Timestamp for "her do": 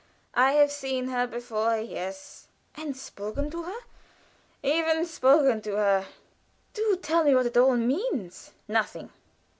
5.75-6.97